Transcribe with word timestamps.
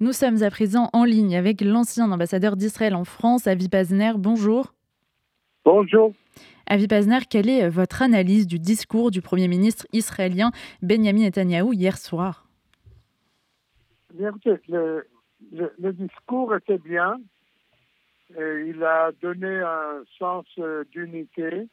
Nous 0.00 0.12
sommes 0.12 0.44
à 0.44 0.50
présent 0.50 0.90
en 0.92 1.02
ligne 1.02 1.36
avec 1.36 1.60
l'ancien 1.60 2.12
ambassadeur 2.12 2.54
d'Israël 2.56 2.94
en 2.94 3.02
France, 3.02 3.48
Avi 3.48 3.68
Pazner. 3.68 4.12
Bonjour. 4.16 4.72
Bonjour. 5.64 6.12
Avi 6.68 6.86
Pazner, 6.86 7.18
quelle 7.28 7.48
est 7.48 7.68
votre 7.68 8.00
analyse 8.02 8.46
du 8.46 8.60
discours 8.60 9.10
du 9.10 9.22
Premier 9.22 9.48
ministre 9.48 9.88
israélien 9.92 10.52
Benjamin 10.82 11.22
Netanyahou 11.24 11.72
hier 11.72 11.98
soir? 11.98 12.46
Bien, 14.14 14.30
le, 14.68 15.04
le, 15.50 15.92
discours 15.92 16.54
était 16.54 16.78
bien. 16.78 17.16
il 18.38 18.80
a 18.84 19.10
donné 19.20 19.62
un 19.62 20.04
sens 20.16 20.46
euh, 20.60 20.84
d'unité 20.92 21.66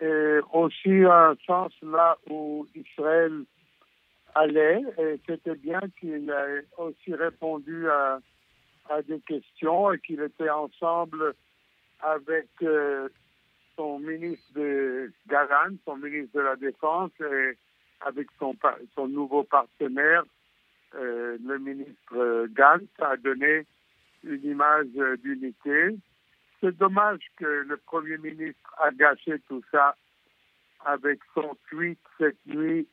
et 0.00 0.38
aussi 0.52 1.02
un 1.04 1.34
sens 1.46 1.72
là 1.82 2.16
où 2.30 2.64
Israël 2.76 3.42
allait. 4.34 4.82
Et 4.98 5.20
c'était 5.26 5.56
bien 5.56 5.80
qu'il 5.98 6.30
ait 6.30 6.66
aussi 6.78 7.14
répondu 7.14 7.88
à, 7.88 8.18
à, 8.88 9.02
des 9.02 9.20
questions 9.20 9.92
et 9.92 9.98
qu'il 10.00 10.20
était 10.20 10.50
ensemble 10.50 11.34
avec 12.00 12.48
euh, 12.62 13.08
son 13.76 13.98
ministre 13.98 14.44
de 14.54 15.12
son 15.84 15.96
ministre 15.96 16.36
de 16.36 16.40
la 16.40 16.56
Défense, 16.56 17.12
et 17.20 17.56
avec 18.00 18.26
son, 18.38 18.54
son 18.94 19.08
nouveau 19.08 19.44
partenaire, 19.44 20.24
euh, 20.94 21.38
le 21.44 21.58
ministre 21.58 22.46
Gantz, 22.48 22.88
a 23.00 23.16
donné 23.16 23.66
une 24.24 24.44
image 24.44 24.88
d'unité. 25.22 25.96
C'est 26.60 26.76
dommage 26.76 27.20
que 27.36 27.64
le 27.66 27.76
Premier 27.76 28.18
ministre 28.18 28.74
a 28.78 28.90
gâché 28.90 29.38
tout 29.48 29.62
ça 29.70 29.96
avec 30.84 31.20
son 31.34 31.56
tweet 31.68 31.98
cette 32.18 32.44
nuit 32.46 32.86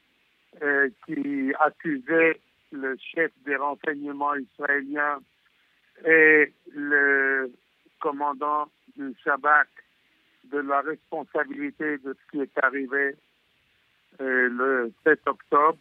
euh, 0.61 0.89
qui 1.05 1.53
accusait 1.59 2.39
le 2.71 2.97
chef 2.97 3.31
des 3.45 3.55
renseignements 3.55 4.35
israéliens 4.35 5.19
et 6.05 6.51
le 6.73 7.51
commandant 7.99 8.67
du 8.97 9.15
Shabak 9.23 9.67
de 10.45 10.57
la 10.57 10.81
responsabilité 10.81 11.99
de 11.99 12.13
ce 12.13 12.31
qui 12.31 12.41
est 12.41 12.63
arrivé 12.63 13.15
euh, 14.21 14.49
le 14.49 14.91
7 15.03 15.21
octobre. 15.27 15.77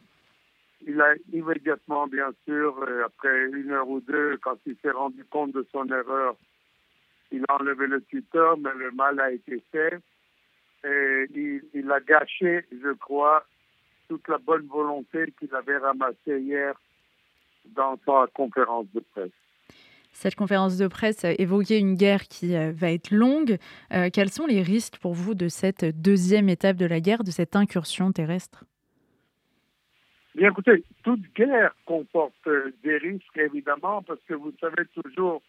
Il 0.87 1.00
a 1.00 1.15
immédiatement, 1.33 2.06
bien 2.06 2.31
sûr, 2.45 2.78
euh, 2.83 3.06
après 3.06 3.47
une 3.47 3.71
heure 3.71 3.89
ou 3.89 4.00
deux, 4.00 4.37
quand 4.43 4.59
il 4.67 4.77
s'est 4.83 4.91
rendu 4.91 5.25
compte 5.25 5.53
de 5.53 5.67
son 5.73 5.87
erreur, 5.89 6.37
il 7.33 7.45
a 7.48 7.55
enlevé 7.55 7.87
le 7.87 8.03
tuteur, 8.03 8.56
mais 8.59 8.75
le 8.77 8.91
mal 8.93 9.19
a 9.19 9.33
été 9.33 9.62
fait. 9.73 9.98
Et 10.84 11.27
il 11.75 11.91
a 11.91 11.98
gâché, 12.00 12.65
je 12.71 12.93
crois, 12.93 13.45
toute 14.09 14.27
la 14.28 14.39
bonne 14.39 14.67
volonté 14.67 15.33
qu'il 15.39 15.55
avait 15.55 15.78
ramassée 15.78 16.41
hier 16.41 16.75
dans 17.67 17.98
sa 18.06 18.27
conférence 18.33 18.87
de 18.95 19.00
presse. 19.00 19.31
Cette 20.12 20.34
conférence 20.34 20.78
de 20.78 20.89
presse 20.89 21.25
évoquait 21.25 21.78
une 21.78 21.95
guerre 21.95 22.23
qui 22.23 22.56
euh, 22.56 22.73
va 22.75 22.91
être 22.91 23.11
longue. 23.11 23.59
Euh, 23.92 24.09
quels 24.12 24.31
sont 24.31 24.47
les 24.47 24.62
risques 24.62 24.98
pour 24.98 25.12
vous 25.12 25.34
de 25.34 25.48
cette 25.48 25.84
deuxième 25.84 26.48
étape 26.48 26.77
de 26.77 26.87
la 26.87 27.00
guerre, 27.00 27.23
de 27.23 27.31
cette 27.31 27.55
incursion 27.55 28.11
terrestre? 28.11 28.65
Bien 30.34 30.50
écoutez, 30.50 30.84
toute 31.05 31.22
guerre 31.34 31.75
comporte 31.84 32.34
euh, 32.47 32.72
des 32.83 32.97
risques, 32.97 33.37
évidemment, 33.37 34.03
parce 34.03 34.20
que 34.27 34.34
vous 34.34 34.53
savez 34.61 34.87
toujours 34.95 35.43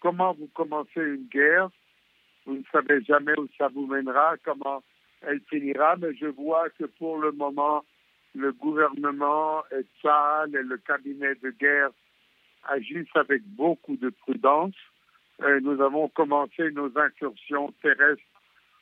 comment 0.00 0.32
vous 0.34 0.48
commencez 0.54 1.00
une 1.00 1.26
guerre. 1.32 1.68
Vous 2.46 2.54
ne 2.54 2.62
savez 2.70 3.02
jamais 3.02 3.38
où 3.38 3.48
ça 3.58 3.68
vous 3.68 3.86
mènera, 3.86 4.34
comment 4.44 4.82
elle 5.22 5.40
finira, 5.48 5.96
mais 5.96 6.14
je 6.14 6.26
vois 6.26 6.68
que 6.70 6.84
pour 6.84 7.18
le 7.18 7.32
moment, 7.32 7.84
le 8.34 8.52
gouvernement 8.52 9.62
et 9.72 9.80
et 9.80 10.62
le 10.62 10.76
cabinet 10.78 11.34
de 11.36 11.50
guerre 11.50 11.90
agissent 12.68 13.14
avec 13.14 13.42
beaucoup 13.44 13.96
de 13.96 14.10
prudence. 14.10 14.74
Euh, 15.42 15.60
nous 15.60 15.80
avons 15.80 16.08
commencé 16.08 16.70
nos 16.72 16.90
incursions 16.98 17.72
terrestres 17.82 18.22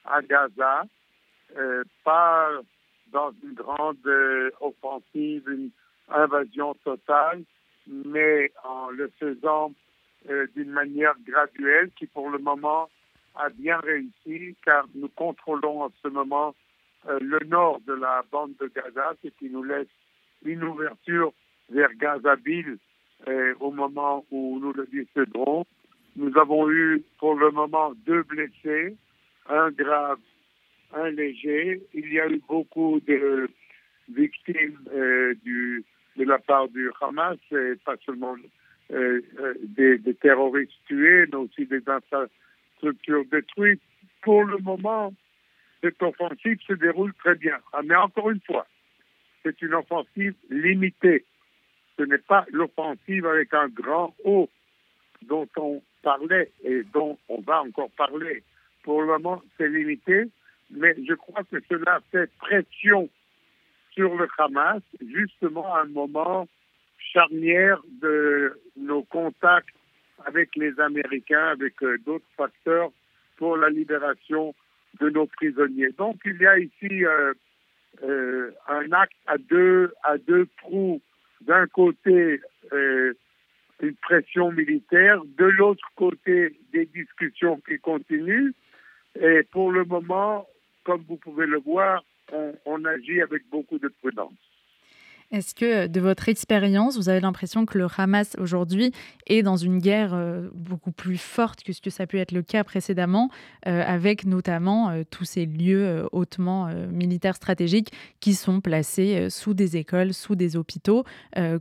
à 0.05 0.23
Gaza, 0.23 0.85
euh, 1.57 1.85
pas 2.05 2.49
dans 3.13 3.33
une 3.43 3.55
grande 3.55 4.07
euh, 4.07 4.51
offensive, 4.61 5.49
une 5.49 5.71
invasion 6.09 6.75
totale, 6.85 7.43
mais 7.87 8.53
en 8.65 8.91
le 8.91 9.11
faisant 9.19 9.73
d'une 10.57 10.71
manière 10.71 11.15
graduelle 11.25 11.91
qui 11.97 12.07
pour 12.07 12.31
le 12.31 12.39
moment 12.39 12.89
a 13.37 13.49
bien 13.51 13.79
réussi 13.79 14.57
car 14.65 14.87
nous 14.95 15.09
contrôlons 15.09 15.83
en 15.83 15.93
ce 16.03 16.09
moment 16.09 16.55
euh, 17.09 17.19
le 17.21 17.39
nord 17.47 17.81
de 17.87 17.93
la 17.93 18.25
bande 18.31 18.55
de 18.61 18.71
Gaza, 18.75 19.15
ce 19.23 19.29
qui 19.29 19.51
nous 19.51 19.63
laisse 19.63 19.89
une 20.45 20.65
ouverture 20.65 21.33
vers 21.71 21.93
Gazaville 21.95 22.79
euh, 23.29 23.55
au 23.61 23.71
moment 23.71 24.25
où 24.31 24.59
nous 24.61 24.73
le 24.73 24.87
décéderons. 24.87 25.65
Nous 26.17 26.37
avons 26.39 26.71
eu 26.71 27.03
pour 27.19 27.35
le 27.35 27.51
moment 27.51 27.93
deux 28.07 28.23
blessés, 28.23 28.97
un 29.49 29.71
grave, 29.71 30.19
un 30.95 31.11
léger. 31.11 31.83
Il 31.95 32.13
y 32.13 32.21
a 32.21 32.29
eu 32.29 32.41
beaucoup 32.49 33.01
de 33.07 33.49
victimes 34.09 34.79
euh, 34.93 35.35
de 35.45 36.25
la 36.25 36.39
part 36.39 36.69
du 36.69 36.91
Hamas, 37.01 37.39
et 37.53 37.75
pas 37.85 37.97
seulement 38.05 38.37
des, 38.89 39.99
des, 39.99 40.15
terroristes 40.15 40.73
tués, 40.87 41.27
mais 41.27 41.37
aussi 41.37 41.67
des 41.67 41.83
structures 42.77 43.25
détruites. 43.31 43.83
Pour 44.23 44.45
le 44.45 44.59
moment, 44.59 45.13
cette 45.83 46.03
offensive 46.03 46.59
se 46.67 46.73
déroule 46.73 47.15
très 47.15 47.35
bien. 47.35 47.59
Ah, 47.73 47.81
mais 47.85 47.95
encore 47.97 48.31
une 48.31 48.41
fois, 48.41 48.67
c'est 49.43 49.61
une 49.63 49.75
offensive 49.75 50.35
limitée. 50.51 51.25
Ce 51.97 52.03
n'est 52.03 52.19
pas 52.19 52.45
l'offensive 52.51 53.27
avec 53.27 53.55
un 53.55 53.69
grand 53.69 54.15
O 54.25 54.49
dont 55.23 55.49
on 55.57 55.83
parlait 56.03 56.51
et 56.65 56.83
dont 56.93 57.19
on 57.29 57.41
va 57.41 57.63
encore 57.63 57.91
parler. 57.97 58.43
Pour 58.83 59.01
le 59.01 59.07
moment, 59.07 59.43
c'est 59.57 59.69
limité, 59.69 60.25
mais 60.71 60.95
je 61.09 61.15
crois 61.15 61.43
que 61.45 61.57
cela 61.69 62.01
fait 62.11 62.31
pression 62.39 63.09
sur 63.93 64.15
le 64.15 64.29
Hamas, 64.39 64.83
justement 65.01 65.75
à 65.75 65.83
un 65.83 65.87
moment 65.87 66.47
charnière 67.13 67.81
de 68.03 68.61
nos 68.77 69.03
contacts 69.05 69.76
avec 70.25 70.55
les 70.57 70.79
Américains, 70.81 71.49
avec 71.49 71.83
euh, 71.83 71.99
d'autres 72.05 72.27
facteurs 72.37 72.91
pour 73.37 73.57
la 73.57 73.69
libération 73.69 74.55
de 75.01 75.11
nos 75.11 75.27
prisonniers. 75.27 75.91
Donc 75.99 76.17
il 76.25 76.41
y 76.41 76.47
a 76.47 76.59
ici 76.59 77.05
euh, 77.05 77.35
euh, 78.03 78.51
un 78.69 78.91
acte 78.93 79.17
à 79.27 79.37
deux, 79.39 79.93
à 80.03 80.17
deux 80.19 80.47
trous. 80.59 81.01
D'un 81.43 81.67
côté, 81.67 82.41
une 82.73 83.95
pression 84.01 84.51
militaire, 84.51 85.21
de 85.37 85.45
l'autre 85.45 85.87
côté, 85.95 86.59
des 86.73 86.87
discussions 86.87 87.61
qui 87.69 87.79
continuent. 87.79 88.53
Et 89.21 89.43
pour 89.43 89.71
le 89.71 89.85
moment, 89.85 90.49
comme 90.83 91.05
vous 91.07 91.17
pouvez 91.19 91.47
le 91.47 91.59
voir, 91.59 92.03
on 92.65 92.85
agit 92.87 93.21
avec 93.21 93.47
beaucoup 93.51 93.79
de 93.79 93.89
prudence. 94.01 94.46
Est-ce 95.37 95.55
que, 95.55 95.87
de 95.87 96.01
votre 96.01 96.31
expérience, 96.31 96.97
vous 96.97 97.11
avez 97.11 97.21
l'impression 97.21 97.67
que 97.67 97.77
le 97.77 97.89
Hamas 97.95 98.37
aujourd'hui 98.39 98.93
est 99.27 99.43
dans 99.43 99.57
une 99.57 99.81
guerre 99.81 100.15
euh, 100.15 100.49
beaucoup 100.55 100.93
plus 100.93 101.19
forte 101.19 101.63
que 101.63 101.75
ce 101.75 101.83
que 101.83 101.91
ça 101.91 102.05
a 102.05 102.07
pu 102.07 102.19
être 102.19 102.33
le 102.33 102.41
cas 102.41 102.65
précédemment, 102.65 103.29
euh, 103.67 103.83
avec 103.87 104.25
notamment 104.25 104.89
euh, 104.89 105.03
tous 105.11 105.25
ces 105.25 105.45
lieux 105.45 106.07
hautement 106.13 106.69
militaires 106.91 107.37
stratégiques 107.37 107.93
qui 108.19 108.33
sont 108.33 108.63
placés 108.63 109.29
sous 109.29 109.53
des 109.53 109.77
écoles, 109.77 110.15
sous 110.15 110.37
des 110.37 110.57
hôpitaux? 110.57 111.05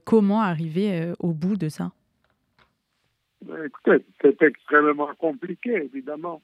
Comment 0.06 0.42
arriver 0.42 1.12
au 1.20 1.34
bout 1.34 1.58
de 1.58 1.68
ça? 1.68 1.92
Écoutez, 3.66 4.06
c'est 4.22 4.42
extrêmement 4.42 5.14
compliqué, 5.16 5.90
évidemment. 5.94 6.42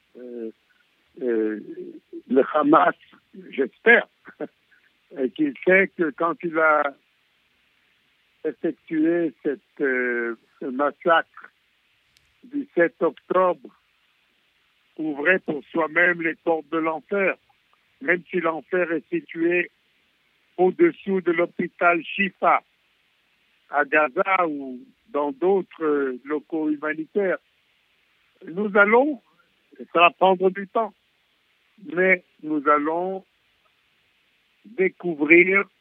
le 1.18 1.64
Hamas, 2.54 2.96
j'espère, 3.52 4.08
qu'il 5.36 5.54
sait 5.66 5.90
que 5.98 6.12
quand 6.12 6.36
il 6.44 6.58
a 6.60 6.94
effectuer 8.46 9.34
cette, 9.44 9.82
euh, 9.82 10.36
ce 10.60 10.66
massacre 10.66 11.52
du 12.44 12.68
7 12.76 13.02
octobre 13.02 13.70
ouvrait 14.98 15.40
pour 15.40 15.64
soi-même 15.72 16.22
les 16.22 16.36
portes 16.36 16.70
de 16.72 16.78
l'enfer, 16.78 17.36
même 18.02 18.24
si 18.30 18.40
l'enfer 18.40 18.92
est 18.92 19.08
situé 19.10 19.72
au-dessous 20.58 21.22
de 21.22 21.32
l'hôpital 21.32 22.04
Shifa 22.04 22.62
à 23.70 23.86
Gaza 23.86 24.48
ou 24.48 24.80
dans 25.10 25.32
d'autres 25.32 26.18
locaux 26.26 26.70
humanitaires. 26.70 27.38
Nous 28.46 28.76
allons, 28.78 29.22
ça 29.94 30.00
va 30.00 30.10
prendre 30.12 30.50
du 30.50 30.68
temps, 30.68 30.94
mais 31.94 32.24
nous 32.44 32.68
allons 32.68 33.24
découvrir 34.66 35.60
euh, 35.60 35.81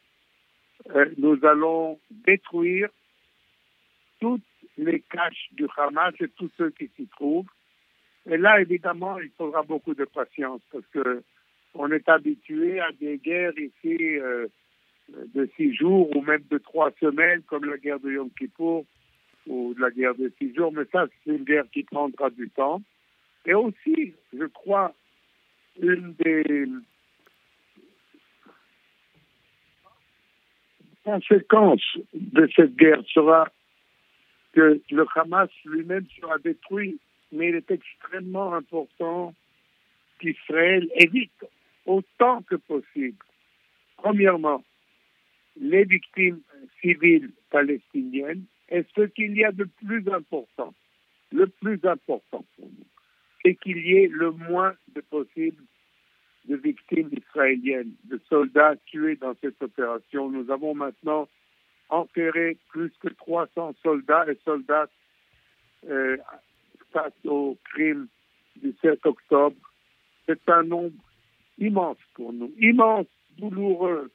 nous 1.18 1.38
allons 1.44 1.98
détruire 2.10 2.88
toutes 4.20 4.42
les 4.78 5.00
caches 5.00 5.48
du 5.52 5.66
Hamas 5.76 6.14
et 6.20 6.28
tous 6.28 6.50
ceux 6.56 6.70
qui 6.70 6.90
s'y 6.96 7.06
trouvent. 7.06 7.48
Et 8.26 8.36
là, 8.36 8.60
évidemment, 8.60 9.18
il 9.18 9.30
faudra 9.36 9.62
beaucoup 9.62 9.94
de 9.94 10.04
patience 10.04 10.60
parce 10.72 10.86
que 10.92 11.22
on 11.74 11.90
est 11.92 12.08
habitué 12.08 12.80
à 12.80 12.90
des 12.92 13.18
guerres 13.18 13.56
ici 13.56 13.96
euh, 14.18 14.48
de 15.34 15.48
six 15.56 15.74
jours 15.74 16.14
ou 16.16 16.22
même 16.22 16.42
de 16.50 16.58
trois 16.58 16.90
semaines, 17.00 17.42
comme 17.42 17.64
la 17.64 17.78
guerre 17.78 18.00
de 18.00 18.10
Yom 18.10 18.30
Kippour, 18.30 18.84
ou 19.46 19.74
de 19.74 19.80
la 19.80 19.90
guerre 19.90 20.14
des 20.14 20.30
six 20.38 20.54
jours, 20.54 20.72
mais 20.72 20.84
ça, 20.92 21.06
c'est 21.24 21.30
une 21.30 21.44
guerre 21.44 21.64
qui 21.72 21.84
prendra 21.84 22.30
du 22.30 22.50
temps. 22.50 22.82
Et 23.46 23.54
aussi, 23.54 24.14
je 24.32 24.44
crois, 24.46 24.92
une 25.80 26.14
des 26.24 26.66
conséquences 31.04 31.98
de 32.14 32.48
cette 32.54 32.76
guerre 32.76 33.02
sera 33.12 33.48
que 34.52 34.80
le 34.90 35.06
Hamas 35.14 35.50
lui-même 35.64 36.06
sera 36.18 36.38
détruit, 36.38 36.98
mais 37.32 37.50
il 37.50 37.54
est 37.54 37.70
extrêmement 37.70 38.54
important 38.54 39.34
qu'Israël 40.18 40.88
évite 40.96 41.44
autant 41.86 42.42
que 42.42 42.56
possible, 42.56 43.24
premièrement, 43.96 44.62
les 45.60 45.84
victimes 45.84 46.40
civiles 46.80 47.30
palestiniennes 47.50 48.44
et 48.70 48.84
ce 48.94 49.02
qu'il 49.02 49.36
y 49.36 49.44
a 49.44 49.52
de 49.52 49.64
plus 49.64 50.08
important, 50.08 50.74
le 51.32 51.46
plus 51.46 51.80
important 51.84 52.44
pour 52.56 52.66
nous, 52.66 52.86
c'est 53.42 53.54
qu'il 53.56 53.78
y 53.78 53.96
ait 53.96 54.08
le 54.08 54.30
moins 54.30 54.74
de 54.94 55.00
possible 55.00 55.62
de 56.50 56.56
victimes 56.56 57.10
israéliennes, 57.12 57.94
de 58.04 58.20
soldats 58.28 58.74
tués 58.86 59.14
dans 59.14 59.34
cette 59.40 59.62
opération. 59.62 60.28
Nous 60.28 60.50
avons 60.50 60.74
maintenant 60.74 61.28
enterré 61.88 62.58
plus 62.70 62.90
que 63.00 63.08
300 63.08 63.76
soldats 63.82 64.26
et 64.28 64.36
soldates 64.44 64.90
euh, 65.88 66.16
face 66.92 67.14
au 67.24 67.56
crime 67.72 68.08
du 68.56 68.74
7 68.82 69.06
octobre. 69.06 69.56
C'est 70.26 70.48
un 70.48 70.64
nombre 70.64 70.96
immense 71.58 71.98
pour 72.14 72.32
nous, 72.32 72.52
immense, 72.58 73.06
douloureux, 73.38 74.10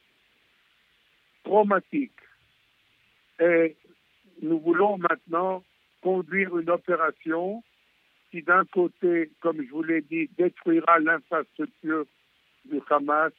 traumatique. 1.46 2.20
Et 3.40 3.78
nous 4.42 4.60
voulons 4.60 4.98
maintenant 4.98 5.64
conduire 6.02 6.58
une 6.58 6.70
opération 6.70 7.64
qui, 8.30 8.42
d'un 8.42 8.66
côté, 8.66 9.32
comme 9.40 9.64
je 9.64 9.72
vous 9.72 9.84
l'ai 9.84 10.02
dit, 10.02 10.30
détruira 10.38 11.00
l'infrastructure 11.00 12.06
du 12.66 12.80
Hamas, 12.90 13.34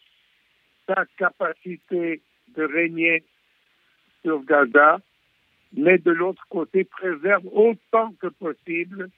sa 0.87 1.05
capacité 1.19 2.21
de 2.57 2.63
régner 2.63 3.25
sur 4.23 4.43
Gaza, 4.45 5.01
mais 5.73 5.99
de 5.99 6.11
l'autre 6.11 6.45
côté, 6.49 6.85
préserve 6.85 7.47
autant 7.53 8.13
que 8.21 8.29
possible 8.29 9.11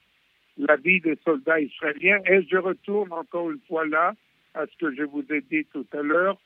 la 0.56 0.76
vie 0.76 1.00
des 1.00 1.16
soldats 1.24 1.60
israéliens. 1.60 2.20
Et 2.26 2.42
je 2.42 2.56
retourne 2.56 3.12
encore 3.12 3.50
une 3.50 3.60
fois 3.68 3.86
là 3.86 4.14
à 4.54 4.66
ce 4.66 4.76
que 4.78 4.94
je 4.94 5.02
vous 5.02 5.24
ai 5.30 5.40
dit 5.42 5.64
tout 5.66 5.86
à 5.92 6.02
l'heure, 6.02 6.38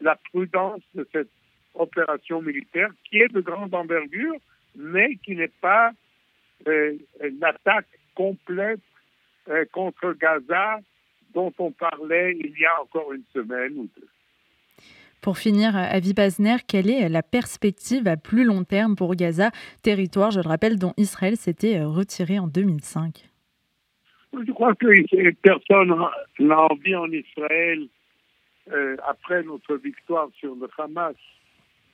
la 0.00 0.16
prudence 0.16 0.80
de 0.94 1.06
cette 1.12 1.30
opération 1.74 2.40
militaire 2.40 2.90
qui 3.04 3.18
est 3.18 3.32
de 3.32 3.40
grande 3.40 3.74
envergure, 3.74 4.36
mais 4.74 5.16
qui 5.16 5.36
n'est 5.36 5.52
pas 5.60 5.92
euh, 6.66 6.96
l'attaque 7.40 7.88
complète 8.14 8.80
euh, 9.48 9.64
contre 9.72 10.12
Gaza 10.14 10.80
dont 11.38 11.52
on 11.58 11.70
parlait 11.70 12.36
il 12.36 12.52
y 12.58 12.66
a 12.66 12.82
encore 12.82 13.12
une 13.12 13.22
semaine 13.32 13.72
ou 13.76 13.88
deux. 13.96 14.08
Pour 15.20 15.38
finir, 15.38 15.76
Avi 15.76 16.12
Pazner, 16.12 16.56
quelle 16.66 16.90
est 16.90 17.08
la 17.08 17.22
perspective 17.22 18.08
à 18.08 18.16
plus 18.16 18.42
long 18.42 18.64
terme 18.64 18.96
pour 18.96 19.14
Gaza, 19.14 19.52
territoire, 19.82 20.32
je 20.32 20.40
le 20.40 20.48
rappelle, 20.48 20.78
dont 20.80 20.94
Israël 20.96 21.36
s'était 21.36 21.84
retiré 21.84 22.40
en 22.40 22.48
2005 22.48 23.28
Je 24.32 24.52
crois 24.52 24.74
que 24.74 24.88
personne 25.42 25.94
n'a 26.40 26.60
envie 26.60 26.96
en 26.96 27.10
Israël, 27.12 27.86
euh, 28.72 28.96
après 29.06 29.44
notre 29.44 29.76
victoire 29.76 30.28
sur 30.40 30.56
le 30.56 30.68
Hamas, 30.76 31.14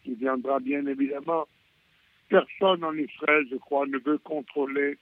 qui 0.05 0.15
viendra 0.15 0.59
bien 0.59 0.87
évidemment, 0.87 1.45
personne 2.31 2.83
en 2.83 2.95
Israël, 2.95 3.45
je 3.51 3.57
crois, 3.57 3.87
ne 3.87 3.99
veut 3.99 4.19
contrôler 4.19 4.97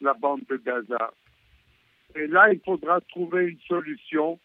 la 0.00 0.14
bande 0.14 0.42
de 0.50 0.56
Gaza. 0.56 1.12
Et 2.14 2.26
là, 2.26 2.52
il 2.52 2.60
faudra 2.64 3.00
trouver 3.00 3.48
une 3.48 3.60
solution 3.66 4.38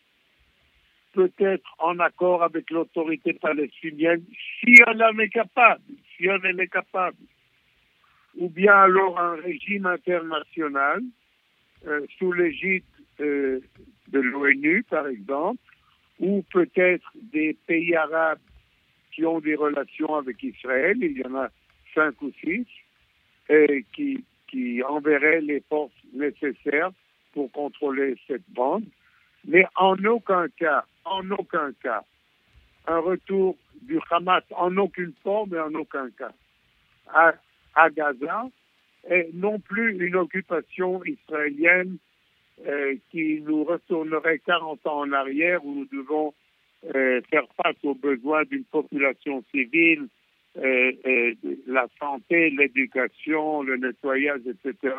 peut-être 1.13 1.69
en 1.79 1.97
accord 1.99 2.43
avec 2.43 2.69
l'autorité 2.69 3.33
palestinienne, 3.33 4.23
si 4.59 4.75
elle 4.85 5.03
en 5.03 5.17
est 5.17 5.29
capable, 5.29 5.81
si 6.15 6.27
elle 6.27 6.59
est 6.59 6.67
capable. 6.67 7.17
Ou 8.37 8.49
bien 8.49 8.75
alors 8.75 9.19
un 9.19 9.35
régime 9.35 9.87
international 9.87 11.01
euh, 11.87 12.05
sous 12.17 12.31
l'égide 12.31 12.83
euh, 13.19 13.59
de 14.09 14.19
l'ONU, 14.19 14.83
par 14.83 15.07
exemple, 15.07 15.59
ou 16.19 16.43
peut-être 16.53 17.11
des 17.33 17.57
pays 17.65 17.95
arabes 17.95 18.39
qui 19.11 19.25
ont 19.25 19.39
des 19.39 19.55
relations 19.55 20.15
avec 20.15 20.43
Israël, 20.43 20.97
il 21.01 21.17
y 21.17 21.25
en 21.25 21.35
a 21.35 21.49
cinq 21.95 22.21
ou 22.21 22.31
six, 22.43 22.67
et 23.49 23.83
qui 23.91 24.83
enverraient 24.83 25.41
les 25.41 25.61
forces 25.67 25.91
nécessaires 26.13 26.91
pour 27.37 27.51
contrôler 27.51 28.15
cette 28.25 28.49
bande. 28.49 28.85
Mais 29.45 29.63
en 29.75 29.95
aucun 30.05 30.47
cas, 30.57 30.85
en 31.05 31.29
aucun 31.29 31.71
cas, 31.83 32.03
un 32.87 32.97
retour 32.97 33.55
du 33.83 33.99
Hamas, 34.09 34.43
en 34.55 34.75
aucune 34.77 35.13
forme 35.21 35.53
et 35.53 35.59
en 35.59 35.71
aucun 35.75 36.09
cas, 36.17 36.31
à, 37.13 37.89
Gaza, 37.91 38.47
et 39.07 39.29
non 39.35 39.59
plus 39.59 40.03
une 40.03 40.15
occupation 40.15 41.03
israélienne 41.05 41.97
euh, 42.65 42.95
qui 43.11 43.39
nous 43.41 43.63
retournerait 43.65 44.39
40 44.39 44.87
ans 44.87 45.01
en 45.01 45.11
arrière 45.11 45.63
où 45.63 45.75
nous 45.75 45.85
devons 45.95 46.33
euh, 46.95 47.21
faire 47.29 47.45
face 47.61 47.77
aux 47.83 47.93
besoins 47.93 48.45
d'une 48.45 48.65
population 48.65 49.43
civile, 49.51 50.07
euh, 50.57 51.35
la 51.67 51.85
santé, 51.99 52.49
l'éducation, 52.49 53.61
le 53.61 53.77
nettoyage, 53.77 54.41
etc. 54.47 54.95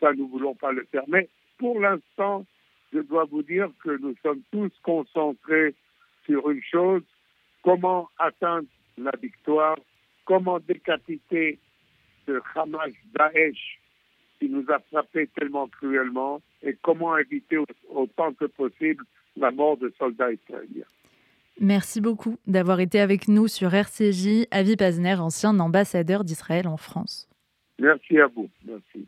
Ça, 0.00 0.12
nous 0.12 0.26
ne 0.26 0.30
voulons 0.30 0.54
pas 0.54 0.70
le 0.70 0.86
faire. 0.92 1.04
Mais 1.08 1.30
pour 1.58 1.80
l'instant, 1.80 2.44
je 2.92 3.00
dois 3.00 3.24
vous 3.24 3.42
dire 3.42 3.70
que 3.82 3.96
nous 3.98 4.14
sommes 4.22 4.42
tous 4.50 4.72
concentrés 4.82 5.74
sur 6.26 6.50
une 6.50 6.62
chose, 6.62 7.02
comment 7.62 8.08
atteindre 8.18 8.68
la 8.98 9.12
victoire, 9.20 9.76
comment 10.24 10.58
décapiter 10.60 11.58
ce 12.26 12.40
Hamas 12.54 12.92
Daesh 13.14 13.80
qui 14.38 14.48
nous 14.48 14.64
a 14.70 14.80
frappés 14.90 15.28
tellement 15.38 15.68
cruellement 15.68 16.42
et 16.62 16.76
comment 16.82 17.16
éviter 17.16 17.58
autant 17.88 18.32
que 18.32 18.46
possible 18.46 19.04
la 19.36 19.50
mort 19.50 19.76
de 19.76 19.92
soldats 19.98 20.32
israéliens. 20.32 20.84
Merci 21.60 22.00
beaucoup 22.00 22.38
d'avoir 22.46 22.80
été 22.80 22.98
avec 22.98 23.28
nous 23.28 23.46
sur 23.46 23.72
RCJ, 23.72 24.46
Avi 24.50 24.76
Pazner, 24.76 25.14
ancien 25.14 25.58
ambassadeur 25.60 26.24
d'Israël 26.24 26.66
en 26.66 26.76
France. 26.76 27.28
Merci 27.78 28.18
à 28.18 28.26
vous. 28.26 28.48
Merci. 28.64 29.00